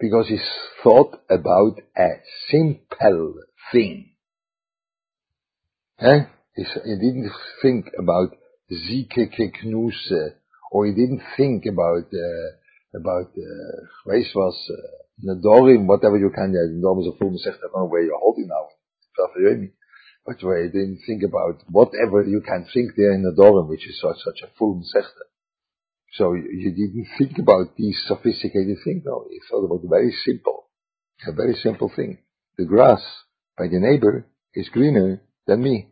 [0.00, 0.38] Because he
[0.82, 2.08] thought about a
[2.48, 3.34] simple
[3.72, 4.10] thing.
[6.00, 6.20] Eh?
[6.54, 7.30] He didn't
[7.62, 8.36] think about
[8.70, 9.30] Zieke
[9.62, 10.34] Knuse,
[10.70, 12.48] or he didn't think about, uh,
[12.94, 17.74] about, uh, weet was, uh, Nadorim, whatever you can, yeah, Nadorim is a full don't
[17.74, 18.68] know where you're holding now,
[20.24, 23.86] but where you didn't think about whatever you can think there in the Nadorim, which
[23.86, 25.10] is such, such a full Masech.
[26.14, 30.68] So you, you didn't think about these sophisticated things, no, you thought about very simple,
[31.26, 32.18] a very simple thing.
[32.56, 33.02] The grass
[33.58, 35.88] by the neighbor is greener than me.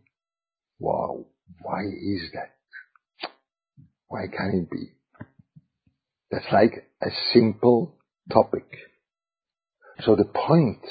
[0.79, 1.27] Wow,
[1.63, 2.58] why is that?
[4.09, 4.93] Why can it be?
[6.31, 7.97] That's like a simple
[8.33, 8.67] topic.
[10.05, 10.85] So the point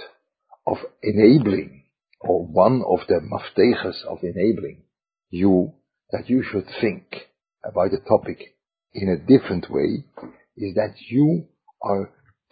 [0.65, 1.83] of enabling,
[2.21, 4.83] or one of the maftegas of enabling
[5.29, 5.73] you,
[6.11, 7.03] that you should think
[7.63, 8.39] about the topic
[8.93, 10.03] in a different way,
[10.55, 11.47] is that you
[11.81, 12.11] are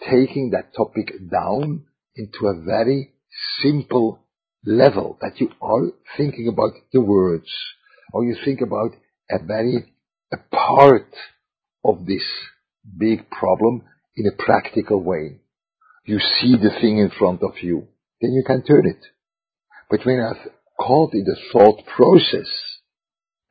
[0.09, 3.13] taking that topic down into a very
[3.61, 4.19] simple
[4.65, 7.49] level, that you are thinking about the words,
[8.13, 8.91] or you think about
[9.29, 9.93] a very,
[10.33, 11.13] a part
[11.83, 12.23] of this
[12.97, 13.83] big problem
[14.15, 15.41] in a practical way
[16.05, 17.87] you see the thing in front of you,
[18.21, 19.03] then you can turn it.
[19.89, 22.49] But when I've caught in the thought process,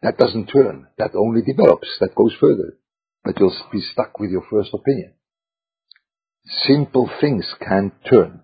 [0.02, 0.86] that doesn't turn.
[0.98, 1.88] That only develops.
[2.00, 2.78] That goes further.
[3.24, 5.14] But you'll be stuck with your first opinion.
[6.66, 8.42] Simple things can turn.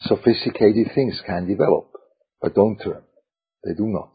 [0.00, 1.90] Sophisticated things can develop,
[2.40, 3.02] but don't turn.
[3.64, 4.12] They do not.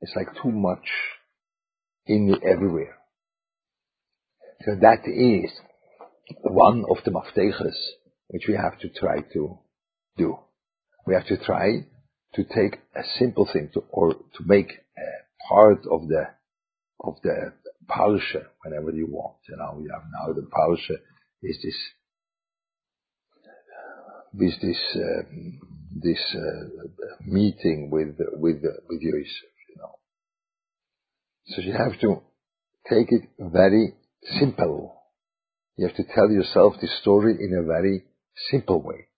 [0.00, 0.88] It's like too much
[2.06, 2.96] in the everywhere.
[4.64, 5.50] So that is
[6.42, 7.76] one of the maftegas
[8.28, 9.58] which we have to try to
[10.16, 10.38] do.
[11.06, 11.86] We have to try
[12.34, 16.28] to take a simple thing to, or to make a part of the,
[17.00, 17.52] of the
[17.88, 19.36] parsha whenever you want.
[19.48, 20.96] You know, we have now the parsha
[21.42, 21.76] is this,
[24.40, 25.60] is this, um,
[25.94, 29.51] this uh, meeting with, with, with Yosef, you.
[31.46, 32.22] So you have to
[32.88, 33.94] take it very
[34.38, 34.94] simple.
[35.76, 38.04] You have to tell yourself the story in a very
[38.50, 39.08] simple way.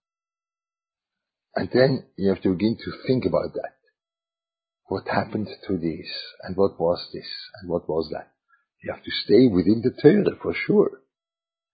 [1.54, 3.74] And then you have to begin to think about that.
[4.86, 6.08] What happened to this?
[6.42, 7.28] And what was this?
[7.60, 8.32] And what was that?
[8.82, 11.00] You have to stay within the Torah for sure.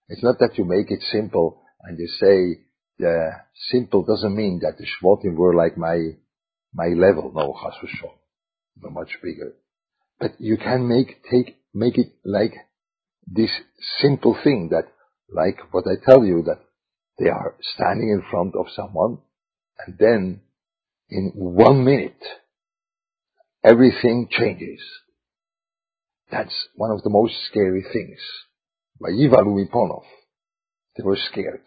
[0.08, 2.62] It's not that you make it simple and you say
[2.98, 3.30] the
[3.70, 5.98] simple doesn't mean that the Shvatim were like my
[6.72, 7.32] my level.
[7.34, 9.54] No, chas v'shon, much bigger.
[10.20, 12.52] But you can make take make it like
[13.26, 13.50] this
[14.00, 14.85] simple thing that,
[15.33, 16.61] like what I tell you, that
[17.18, 19.18] they are standing in front of someone,
[19.78, 20.40] and then
[21.09, 22.22] in one minute
[23.64, 24.80] everything changes.
[26.30, 28.18] That's one of the most scary things.
[29.02, 30.04] Vayivalu Miponov.
[30.96, 31.64] They were scared.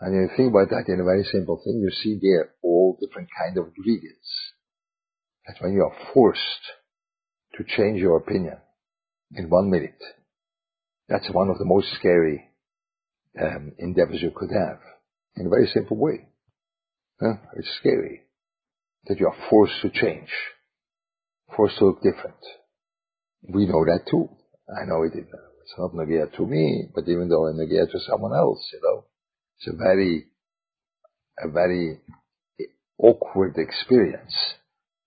[0.00, 3.28] And you think about that in a very simple thing, you see there all different
[3.38, 4.30] kind of ingredients.
[5.46, 6.40] That when you are forced
[7.60, 8.56] to change your opinion
[9.34, 10.00] in one minute,
[11.08, 12.48] that's one of the most scary
[13.40, 14.78] um, endeavors you could have
[15.36, 16.26] in a very simple way.
[17.56, 18.22] It's scary
[19.06, 20.30] that you are forced to change,
[21.54, 22.40] forced to look different.
[23.42, 24.30] We know that too.
[24.68, 25.12] I know it.
[25.14, 29.04] It's not Nagia to me, but even though in Nagia to someone else, you know,
[29.58, 30.24] it's a very,
[31.38, 32.00] a very
[32.98, 34.34] awkward experience.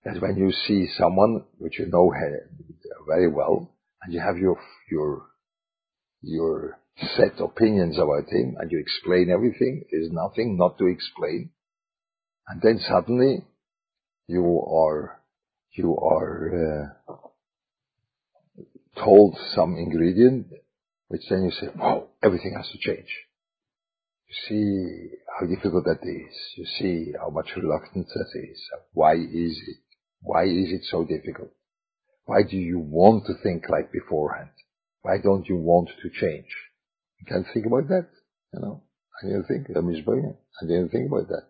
[0.04, 2.12] That when you see someone which you know
[3.06, 3.70] very well,
[4.02, 4.58] and you have your
[4.90, 5.22] your
[6.20, 6.78] your
[7.16, 9.84] set opinions about him, and you explain everything.
[9.90, 11.50] There's nothing not to explain,
[12.48, 13.44] and then suddenly
[14.26, 15.20] you are
[15.72, 17.14] you are uh,
[19.02, 20.46] told some ingredient,
[21.08, 23.08] which then you say, wow, everything has to change.
[24.28, 26.34] You see how difficult that is.
[26.56, 28.60] You see how much reluctance that is.
[28.92, 29.83] Why is it?
[30.24, 31.52] Why is it so difficult?
[32.24, 34.48] Why do you want to think like beforehand?
[35.02, 36.48] Why don't you want to change?
[37.20, 38.08] You can't think about that,
[38.52, 38.82] you know.
[39.20, 40.36] I didn't think, that is brilliant.
[40.62, 41.44] I didn't think about that.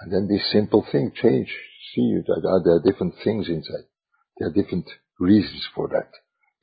[0.00, 1.48] And then this simple thing change.
[1.94, 3.88] See, that there are different things inside.
[4.36, 4.86] There are different
[5.18, 6.10] reasons for that.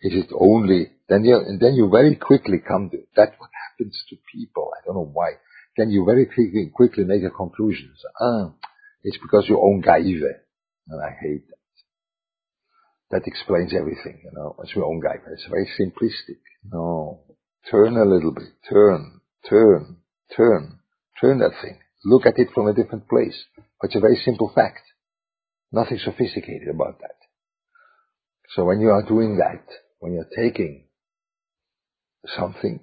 [0.02, 3.98] Is it only, then you, and then you very quickly come to, that what happens
[4.10, 4.72] to people.
[4.78, 5.32] I don't know why.
[5.76, 7.92] Then you very quickly, quickly make a conclusion.
[7.98, 8.54] So, ah,
[9.04, 10.45] it's because you own Gaive.
[10.88, 11.56] And I hate that.
[13.12, 14.56] That explains everything, you know.
[14.64, 15.22] It's your own Gaive.
[15.32, 16.40] It's very simplistic.
[16.72, 17.22] No.
[17.70, 18.50] Turn a little bit.
[18.70, 19.98] Turn, turn,
[20.36, 20.80] turn,
[21.22, 21.80] turn that thing.
[22.04, 23.44] Look at it from a different place.
[23.56, 24.82] But it's a very simple fact.
[25.72, 27.16] Nothing sophisticated about that.
[28.56, 29.66] So when you are doing that,
[30.00, 30.86] when you're taking
[32.38, 32.80] something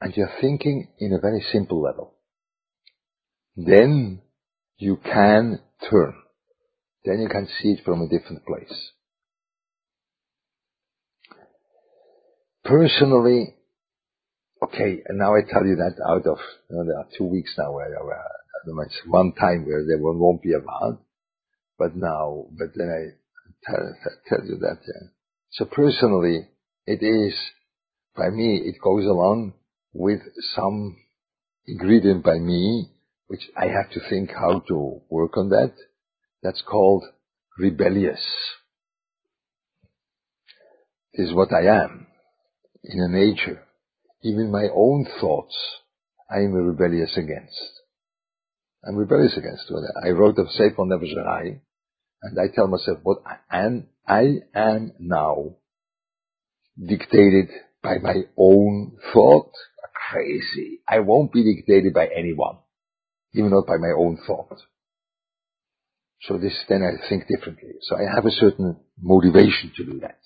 [0.00, 2.14] and you're thinking in a very simple level,
[3.56, 4.22] then
[4.76, 6.14] you can turn.
[7.04, 8.90] Then you can see it from a different place.
[12.64, 13.54] Personally,
[14.62, 17.54] okay, and now I tell you that out of, you know, there are two weeks
[17.56, 20.98] now where, where uh, one time where there won't be a vow,
[21.78, 23.96] but now, but then I tell,
[24.28, 25.08] tell you that, yeah.
[25.52, 26.48] So personally,
[26.86, 27.34] it is,
[28.16, 29.54] by me, it goes along
[29.92, 30.20] with
[30.54, 30.96] some
[31.66, 32.90] ingredient by me,
[33.28, 35.72] which I have to think how to work on that.
[36.42, 37.04] That's called
[37.58, 38.24] rebellious.
[41.14, 42.06] Is what I am
[42.84, 43.62] in a nature.
[44.22, 45.56] Even my own thoughts,
[46.30, 47.80] I am rebellious against.
[48.86, 51.04] I'm rebellious against what I wrote a Sefer Never
[52.22, 55.56] and I tell myself what I am, I am now
[56.78, 57.48] dictated
[57.82, 59.52] by my own thought.
[60.10, 60.80] Crazy.
[60.88, 62.56] I won't be dictated by anyone,
[63.34, 64.58] even not by my own thought.
[66.22, 67.74] So this, then I think differently.
[67.82, 70.18] So I have a certain motivation to do that.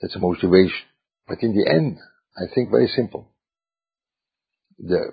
[0.00, 0.86] That's a motivation.
[1.26, 1.98] But in the end,
[2.36, 3.28] I think very simple.
[4.78, 5.10] The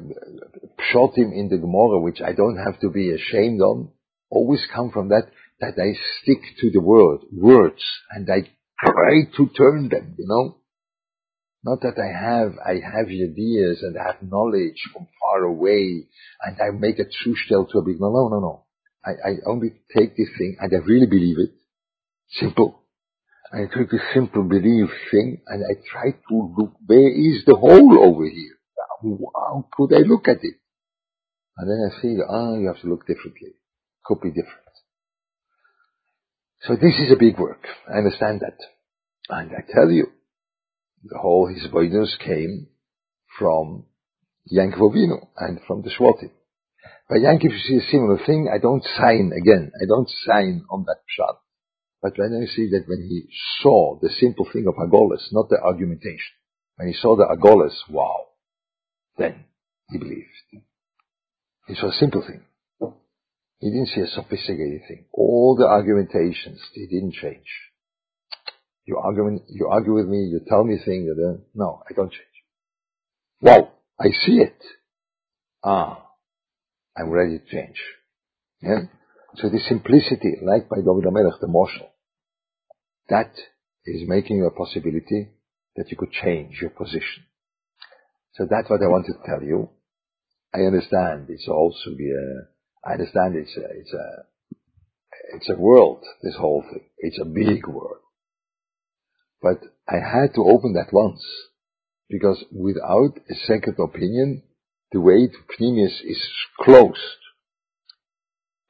[0.80, 3.90] pshatim in the Gemara, which I don't have to be ashamed on,
[4.30, 5.26] always come from that
[5.60, 8.42] that I stick to the word, words, and I
[8.80, 10.58] try to turn them, you know.
[11.64, 16.08] Not that I have, I have ideas and I have knowledge from far away
[16.44, 18.65] and I make a trushtel to a big, no, no, no, no.
[19.06, 21.52] I, I only take this thing and I really believe it.
[22.40, 22.82] Simple.
[23.54, 27.98] I take this simple belief thing and I try to look, where is the hole
[28.04, 28.56] over here?
[29.02, 30.56] How could I look at it?
[31.58, 33.54] And then I see, ah, oh, you have to look differently.
[34.04, 34.66] Could be different.
[36.62, 37.66] So this is a big work.
[37.88, 38.58] I understand that.
[39.30, 40.08] And I tell you,
[41.04, 42.68] the whole Hisboidus came
[43.38, 43.86] from
[44.52, 46.32] Yankov Avinu and from the Shvatim.
[47.10, 48.50] By Yankov, you see a similar thing.
[48.52, 49.72] I don't sign again.
[49.80, 51.36] I don't sign on that pshat.
[52.02, 53.28] But when I see that when he
[53.62, 56.34] saw the simple thing of Agolas, not the argumentation,
[56.78, 58.28] when he saw the Agolas, wow,
[59.18, 59.46] then
[59.90, 60.28] he believed.
[61.68, 62.44] It was a simple thing.
[63.60, 65.06] He didn't see a sophisticated thing.
[65.14, 67.48] All the argumentations, they didn't change.
[68.86, 71.10] You argue, you argue with me, you tell me things,
[71.56, 72.22] no, I don't change.
[73.42, 74.58] Wow, I see it.
[75.64, 76.05] Ah,
[76.98, 77.78] I'm ready to change.
[78.62, 78.82] Yeah?
[79.36, 81.90] So the simplicity, like by David HaMelech, the moshel,
[83.10, 83.32] that
[83.86, 85.30] is making you a possibility
[85.76, 87.26] that you could change your position.
[88.36, 89.70] So that's what I want to tell you.
[90.54, 94.26] I understand it's also a, I understand it's a, it's a,
[95.36, 96.86] it's a world, this whole thing.
[97.00, 98.00] It's a big world.
[99.42, 101.22] But I had to open that once
[102.10, 104.44] because without a second opinion,
[104.92, 106.22] the way to Pnimius is
[106.60, 107.00] closed.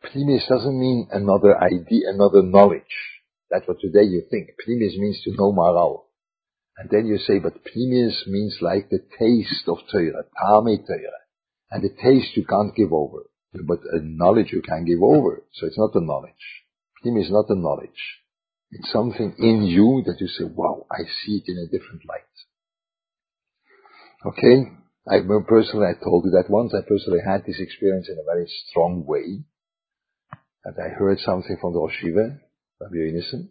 [0.04, 2.84] Pnimius doesn't mean another idea, another knowledge.
[3.50, 4.50] That's what today you think.
[4.68, 6.04] Pnimius means to know Maharal.
[6.78, 11.22] And then you say, but Pnimius means like the taste of Torah, Tame Torah.
[11.72, 13.24] And the taste you can't give over.
[13.54, 15.44] But a knowledge you can give over.
[15.54, 16.34] So it's not a knowledge.
[17.04, 18.20] Pnimius is not a knowledge.
[18.72, 22.22] It's something in you that you say, wow, I see it in a different light.
[24.26, 24.72] Okay?
[25.08, 28.48] I personally, I told you that once, I personally had this experience in a very
[28.70, 29.44] strong way.
[30.64, 32.40] And I heard something from the Rosh Yeshiva,
[32.82, 33.50] Rabbi Yonason.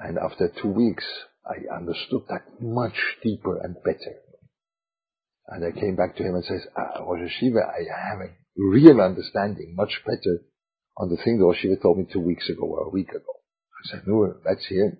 [0.00, 1.04] And after two weeks,
[1.46, 4.18] I understood that much deeper and better.
[5.46, 9.00] And I came back to him and says, ah, Rosh Yeshiva, I have a real
[9.00, 10.42] understanding, much better
[10.96, 13.32] on the thing that Rosh Yeshiva told me two weeks ago or a week ago.
[13.84, 14.98] I said, no, that's here.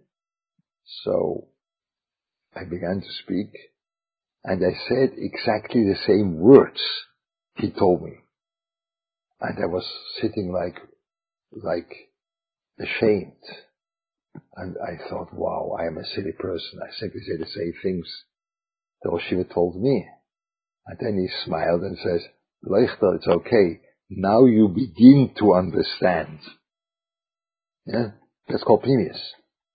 [1.03, 1.49] So
[2.55, 3.51] I began to speak
[4.45, 6.81] and I said exactly the same words
[7.57, 8.13] he told me.
[9.41, 9.87] And I was
[10.21, 10.77] sitting like,
[11.53, 11.91] like
[12.79, 13.33] ashamed.
[14.57, 16.81] And I thought, wow, I am a silly person.
[16.83, 18.07] I simply say the same things
[19.03, 20.07] that Rosh Yeshiva told me.
[20.87, 22.23] And then he smiled and says,
[22.67, 23.81] Leichter, it's okay.
[24.11, 26.39] Now you begin to understand.
[27.87, 28.11] Yeah?
[28.49, 29.21] That's called Pnimius.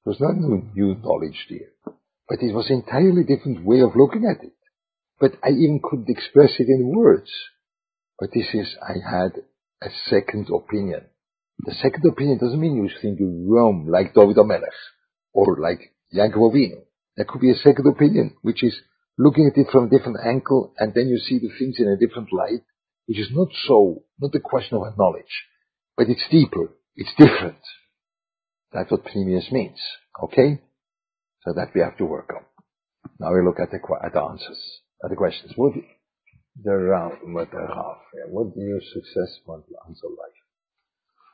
[0.03, 1.95] There was not new, knowledge there.
[2.27, 4.53] But it was an entirely different way of looking at it.
[5.25, 7.31] But I even couldn't express it in words.
[8.19, 9.31] But this is, I had
[9.81, 11.01] a second opinion.
[11.65, 14.77] The second opinion doesn't mean you think you're wrong, like David HaMelech,
[15.33, 15.79] or like
[16.15, 16.83] Yankov Avinu.
[17.17, 18.75] There could be a second opinion, which is
[19.17, 21.97] looking at it from a different angle, and then you see the things in a
[21.97, 22.61] different light,
[23.07, 25.33] which is not so, not a question of knowledge,
[25.97, 27.65] but it's deeper, it's different.
[28.71, 29.79] That's what Pnimius means.
[30.21, 30.61] Okay?
[31.45, 32.45] So that we have to work on.
[33.19, 34.61] Now we look at the, at the answers,
[35.01, 35.81] the
[36.63, 37.97] the round, what the half,
[38.29, 40.35] what do you success want to answer like?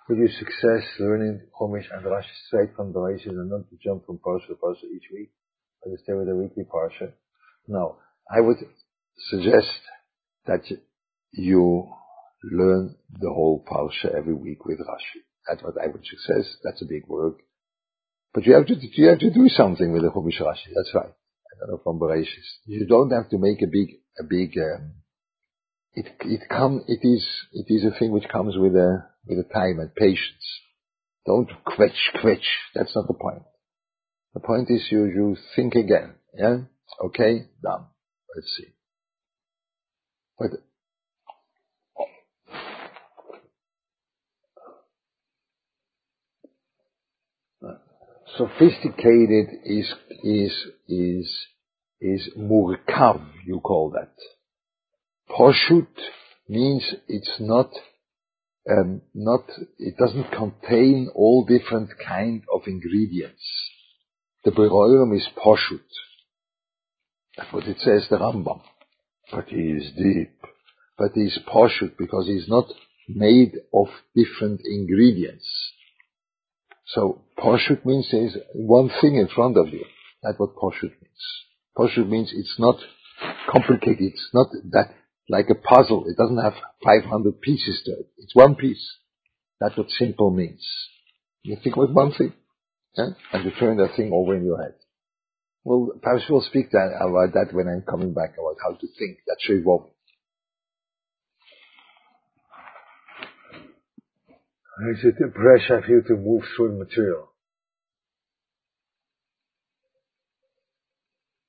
[0.10, 4.06] Would you success learning Chumash and Rashi straight from the Rashi and not to jump
[4.06, 5.32] from parsha to parsha each week,
[5.84, 7.14] but to stay with the weekly parsha?
[7.68, 7.98] No.
[8.30, 8.58] I would
[9.30, 9.80] suggest
[10.48, 10.64] that
[11.32, 11.88] you
[12.44, 15.22] learn the whole parsha every week with Rashi.
[15.48, 16.58] That's what I would suggest.
[16.64, 17.38] That's a big work.
[18.34, 20.74] But you have to, you have to do something with the Chumash Rashi.
[20.76, 21.14] That's right.
[21.52, 22.48] I don't know from Bereshis.
[22.66, 24.94] You don't have to make a big, a big, um,
[25.94, 29.54] it, it come, it is, it is a thing which comes with a, with a
[29.54, 30.46] time and patience.
[31.26, 32.48] Don't quetch, quetch.
[32.74, 33.44] That's not the point.
[34.34, 36.16] The point is you, you think again.
[36.34, 36.58] Yeah?
[37.04, 37.48] Okay?
[37.62, 37.86] Done.
[38.36, 38.74] Let's see.
[40.40, 40.52] But
[48.38, 50.54] sophisticated is is
[50.88, 51.38] is
[52.00, 53.22] is murkav.
[53.46, 54.14] You call that.
[55.30, 55.88] Poshut
[56.48, 57.72] means it's not
[58.70, 59.46] um, not
[59.78, 63.44] it doesn't contain all different kind of ingredients.
[64.44, 65.80] The Beroirum is poshut.
[67.38, 68.62] That's what it says the Rambam.
[69.32, 70.36] But he is deep.
[70.98, 72.66] But he is poshut because he's not
[73.08, 75.48] made of different ingredients.
[76.86, 79.86] So poshut means there's one thing in front of you.
[80.24, 81.24] That's what poshut means.
[81.78, 82.78] Poshut means it's not
[83.50, 84.14] complicated.
[84.14, 84.94] It's not that
[85.30, 86.06] like a puzzle.
[86.08, 86.54] It doesn't have
[86.84, 88.08] 500 pieces to it.
[88.18, 88.86] It's one piece.
[89.60, 90.66] That's what simple means.
[91.44, 92.34] You think about one thing,
[92.96, 93.10] yeah?
[93.32, 94.74] and you turn that thing over in your head.
[95.64, 99.20] Well, perhaps we'll speak that, about that when I'm coming back about how to think.
[99.28, 99.92] That's evolving.
[104.80, 107.30] Is it a pressure for you to move through material?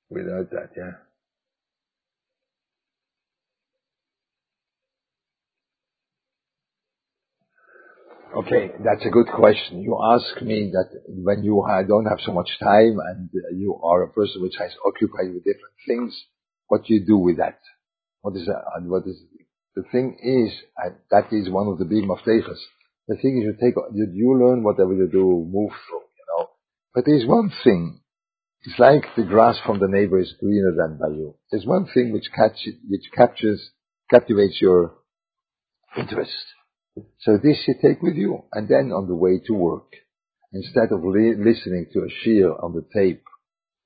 [0.09, 0.91] Without that, yeah.
[8.35, 9.81] Okay, that's a good question.
[9.81, 14.11] You ask me that when you don't have so much time and you are a
[14.11, 16.19] person which has occupied with different things,
[16.67, 17.59] what do you do with that?
[18.21, 18.63] What is that?
[18.83, 19.17] What is
[19.75, 22.59] the thing is, and that is one of the big maftejas.
[23.07, 26.49] The thing is, you take, you, you learn whatever you do, move through, you know.
[26.95, 27.99] But there's one thing.
[28.65, 31.35] It's like the grass from the neighbor is greener than by you.
[31.51, 33.61] There's one thing which catch, which captures,
[34.09, 34.93] captivates your
[35.97, 36.45] interest.
[37.19, 39.91] So this you take with you, and then on the way to work,
[40.53, 43.23] instead of li- listening to a shiur on the tape,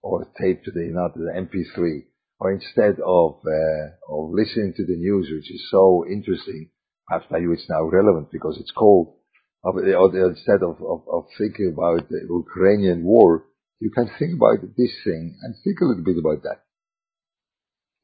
[0.03, 2.03] or tape to the, to the MP3,
[2.39, 6.69] or instead of, uh, of listening to the news, which is so interesting,
[7.09, 9.15] you it's now relevant because it's cold,
[9.63, 13.45] instead of, of, of thinking about the Ukrainian war,
[13.79, 16.63] you can think about this thing and think a little bit about that.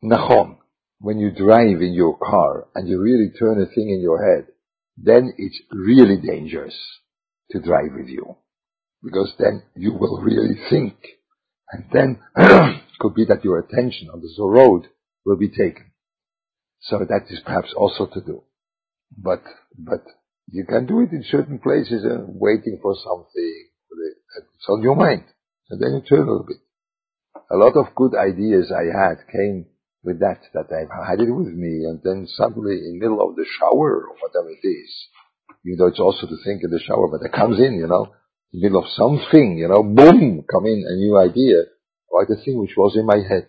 [0.04, 0.58] Nachon,
[1.00, 4.48] when you drive in your car and you really turn a thing in your head,
[4.98, 6.76] then it's really dangerous
[7.52, 8.38] to drive with you.
[9.04, 10.96] Because then you will really think.
[11.72, 12.20] And then
[13.00, 14.88] could be that your attention on the road
[15.26, 15.92] will be taken.
[16.82, 18.44] So that is perhaps also to do.
[19.18, 19.44] But,
[19.78, 20.04] but
[20.52, 23.70] you can do it in certain places and waiting for something.
[24.56, 25.26] It's on your mind.
[25.70, 26.58] And then you turn a little bit.
[27.52, 29.66] A lot of good ideas I had came
[30.04, 33.36] with that, that I had it with me, and then suddenly in the middle of
[33.36, 34.92] the shower, or whatever it is,
[35.64, 38.12] you know, it's also to think in the shower, but it comes in, you know,
[38.52, 41.64] in the middle of something, you know, boom, come in a new idea,
[42.12, 43.48] about the thing which was in my head.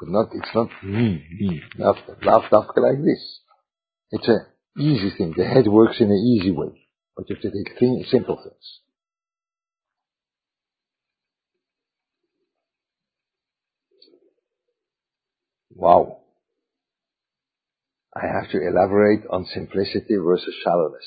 [0.00, 3.40] But not, it's not me, not, not, not like this.
[4.10, 4.46] It's a
[4.78, 5.34] easy thing.
[5.36, 8.80] The head works in an easy way, but you have to take thing, simple things.
[15.74, 16.18] Wow.
[18.16, 21.04] I have to elaborate on simplicity versus shallowness.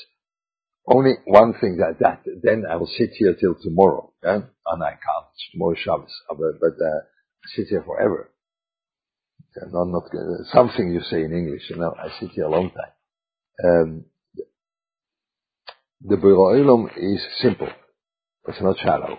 [0.86, 4.40] Only one thing that, that, then I will sit here till tomorrow, yeah?
[4.66, 7.00] And I can't, tomorrow Shabbos, uh, but, but uh,
[7.54, 8.30] sit here forever.
[9.56, 12.50] Yeah, not, not, uh, something you say in English, you know, I sit here a
[12.50, 12.92] long time.
[13.64, 14.04] Um,
[16.00, 17.68] the Bura is simple.
[18.46, 19.18] It's not shallow.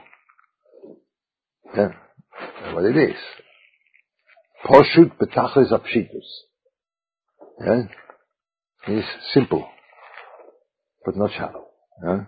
[1.76, 1.90] Yeah?
[2.74, 3.16] What it is.
[4.66, 6.28] Poshut betachlis apshitus.
[7.66, 7.82] Yeah?
[8.88, 9.68] It's simple,
[11.06, 11.66] but not shallow.
[12.04, 12.26] Yeah?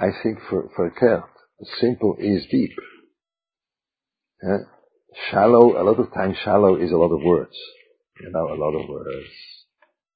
[0.00, 1.24] I think for, for Kert,
[1.80, 2.72] simple is deep.
[4.42, 4.58] Yeah?
[5.30, 7.56] Shallow, a lot of times shallow is a lot of words.
[8.20, 9.57] You know, a lot of words.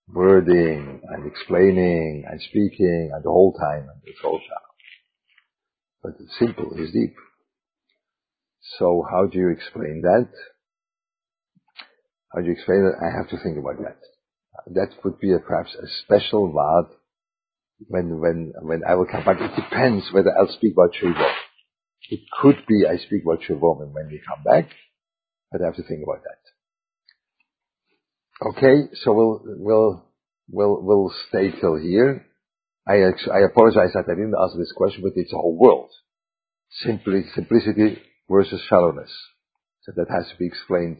[0.08, 4.72] Wording and explaining and speaking and the whole time and it's all shallow.
[6.02, 7.14] But it's simple it's deep.
[8.78, 10.28] So how do you explain that?
[12.34, 12.96] How do you explain that?
[13.02, 13.98] I have to think about that.
[14.74, 16.86] That would be a, perhaps a special word
[17.88, 19.40] when, when, when I will come back.
[19.40, 21.34] It depends whether I'll speak about Shuvom.
[22.10, 24.68] It could be I speak about and when we come back,
[25.50, 26.61] but I have to think about that.
[28.44, 30.04] Okay, so we'll, we'll,
[30.50, 32.26] we'll, we'll stay till here.
[32.86, 35.90] I, I apologize that I didn't ask this question, but it's a whole world.
[36.84, 39.12] Simply, simplicity versus shallowness.
[39.82, 40.98] So that has to be explained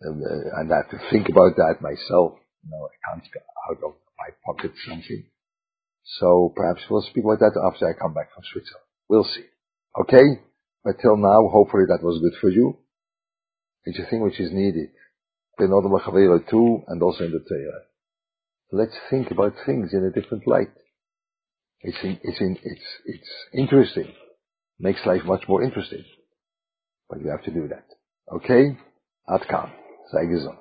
[0.00, 2.38] and, uh, and I have to think about that myself.
[2.64, 5.24] You know, I can't get out of my pocket something.
[6.18, 8.86] So perhaps we'll speak about that after I come back from Switzerland.
[9.08, 9.44] We'll see.
[10.00, 10.40] Okay?
[10.84, 12.76] But till now, hopefully that was good for you.
[13.84, 14.90] It's a thing which is needed.
[15.58, 17.82] Too, and also in the Torah.
[18.72, 20.72] Let's think about things in a different light.
[21.80, 24.12] It's in, it's in, it's, it's interesting.
[24.78, 26.04] Makes life much more interesting.
[27.08, 27.84] But you have to do that.
[28.34, 28.76] Okay?
[29.28, 30.58] Ad Sei gesund.